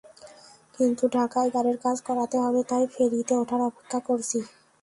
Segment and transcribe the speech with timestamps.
[0.77, 4.39] কিন্তু ঢাকায় গাড়ির কাজ করাতে হবে তাই ফেরিতে ওঠার অপেক্ষা করছি।